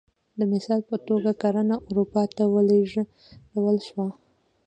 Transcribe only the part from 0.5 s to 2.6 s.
مثال په توګه کرنه اروپا ته